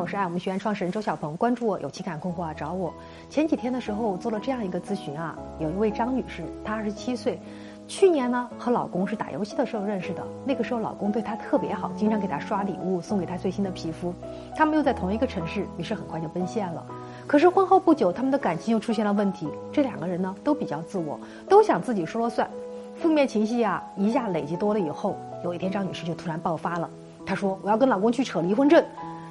[0.00, 1.36] 我是爱我们学院创始人周小鹏。
[1.36, 2.90] 关注我，有情感困惑啊，找我。
[3.28, 7.38] 前几天的时候我做了这样一个咨询啊，有一位张女士，她二十七岁，
[7.86, 14.14] 去年呢和老公是打游戏的时候认识的，那个时候老公对她特别好，经常给她刷礼物，送给她最新的皮肤。
[14.56, 16.82] 他们又在同一个城市，于是很快就奔现了。
[17.26, 19.50] 可是婚后不久，他们的感情又出现了问题。
[19.70, 22.48] 这两个人呢都比较自我，都想自己说了算，
[22.96, 26.88] 负面情绪啊一下累积多了以后，有一天张女士就突然爆发了，
[27.26, 28.82] 她说我要跟老公去扯离婚证。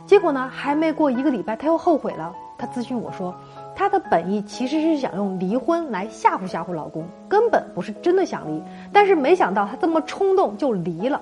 [0.09, 2.33] 结果呢，还没过一个礼拜，她又后悔了。
[2.57, 3.31] 她咨询我说，
[3.75, 8.59] 她的本意其实是想用离婚来吓唬吓唬老公，根本不是真的想离。
[8.91, 11.21] 但是没想到她这么冲动就离了。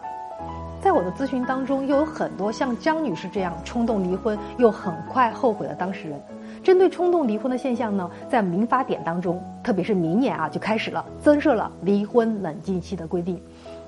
[0.79, 6.17] 在我的咨询当中，又有很多像张女士这样冲动离婚又很快后悔的当事人。
[6.63, 13.37] 针对冲动离婚的现象呢，在民法典当中，特别是明年啊，就开始了增设了离婚冷静期的规定。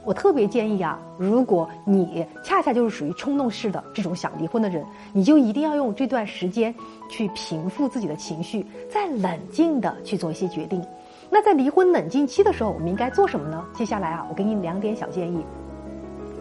[0.10, 6.74] 我特别建议啊，如果你恰恰就是属于冲动式的这种想离婚的人，你就一定要用这段时间
[7.08, 10.84] 去平复自己的情绪，再冷静的去做一些决定。
[11.30, 13.64] 那在离婚冷静期的时候，我们应该做什么呢？
[13.76, 15.46] 接下来啊，我给你两点小建议。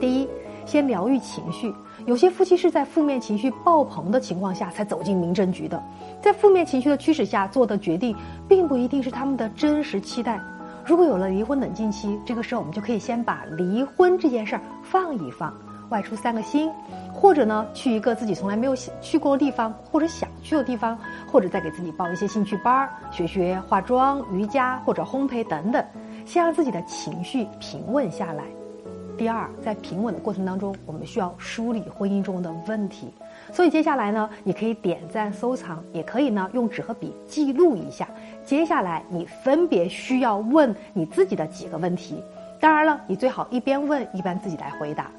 [0.01, 0.29] 第一，
[0.65, 1.71] 先疗愈情绪。
[2.07, 5.83] 有些夫妻是在负面情绪爆棚的情况下才走进民政局的，
[6.23, 8.17] 在负面情绪的驱使下做的决定，
[8.49, 10.41] 并不一定是他们的真实期待。
[10.89, 15.53] 如果有了离婚冷静期，这个时候我们就可以先把离婚这件事儿放一放，
[15.91, 16.73] 外出散个心，
[17.13, 20.99] 或者呢去一个自己从来没有去过的地方，或者想去的地方，
[21.31, 25.85] 或者再给自己报一些兴趣班儿，学学化妆、瑜伽或者烘焙等等，
[26.25, 28.45] 先让自己的情绪平稳下来。
[29.19, 33.13] 第二，在平稳的过程当中，我们需要梳理婚姻中的问题。
[33.53, 38.09] 所以接下来呢，你可以点赞收藏，也可以呢用纸和笔记录一下。
[38.45, 42.23] 接下来你分别需要问你自己的几个问题。
[42.61, 45.11] 当然了，你最好一边问一边自己来回答。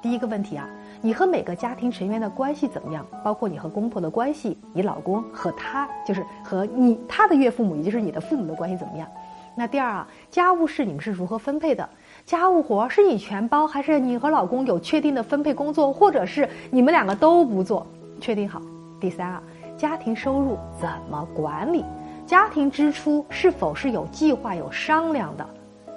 [0.00, 0.66] 第一个问题啊，
[1.02, 3.06] 你和每个家庭成员的关系怎么样？
[3.22, 9.06] 包括你和公婆的关系，你老公和他，就是和你他的岳父母，也就是你的父母的关系怎么样？
[9.54, 11.88] 那第二啊，家务事你们是如何分配的？
[12.24, 17.86] 家务活是你全包，还是你和老公有确定的分配工作，或者是你们两个都不做？
[18.20, 18.62] 确定好。
[18.98, 19.42] 第三啊，
[19.76, 21.84] 家庭收入怎么管理？
[22.24, 25.46] 家庭支出是否是有计划、有商量的？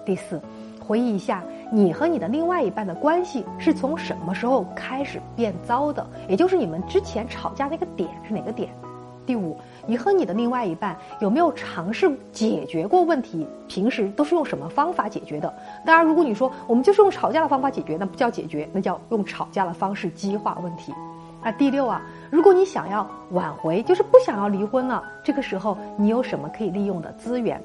[0.06, 0.42] 第四，
[0.84, 1.42] 回忆一下
[1.72, 6.06] 你和你的另外一半的关系是从什么时候开始变糟的？
[6.28, 8.70] 也就是你们之前吵架那个点是哪个点？
[9.26, 13.48] 第五，你和你的另外一半有没有尝试解决过问题？
[13.68, 15.54] 平时都是用什么方法解决的？
[15.86, 20.94] 当然，如果你说我们就是用吵架的方法解决，那不叫解决，那叫用吵架的方式激化问题。
[21.44, 27.62] 那第六啊，如果你想要挽回，就是不想要离婚了，这个时候你有什么可以利用的资源？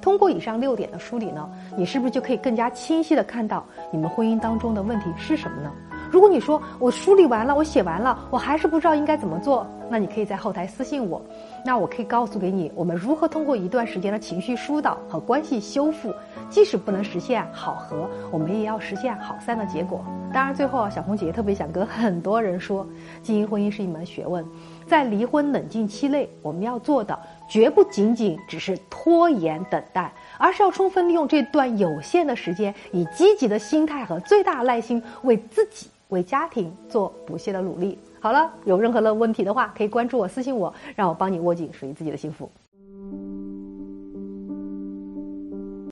[0.00, 5.72] 通过以上六点的梳理呢，你是不是就可以更加清晰的看到你们婚姻当中的问题是什么呢？
[6.10, 11.20] 如果你说我梳理完了，我写完了，我还是不知道应该怎么做，那你可以在后台私信我，
[11.64, 16.14] 那我可以告诉给你，我们如何通过一段时间的情绪疏导和关系修复，
[16.48, 20.04] 即使不能实现好合，我们也要实现好散的结果。
[20.32, 22.86] 当然，最后啊，小红姐姐特别想跟很多人说，
[23.22, 24.44] 经营婚姻是一门学问，
[24.86, 35.86] 在离婚冷静期内，我们要做的绝不仅仅只是拖延等待，而是要充分利用这段有限的时间，以积极的心态和最大耐心为自己。
[36.08, 37.98] 为家庭做不懈的努力。
[38.20, 42.50] 好了，有任何的问题的话，可以关注我，私信我，让我帮你握紧属于自己的幸福。